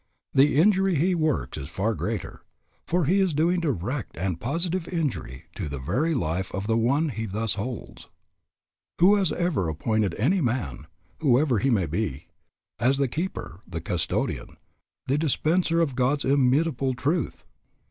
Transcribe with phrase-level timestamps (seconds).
[0.33, 2.41] The injury he works is far greater,
[2.87, 7.09] for he is doing direct and positive injury to the very life of the one
[7.09, 8.09] he thus holds.
[8.97, 10.87] Who has ever appointed any man,
[11.19, 12.29] whoever he may be,
[12.79, 14.57] as the keeper, the custodian,
[15.05, 17.43] the dispenser of God's illimitable truth?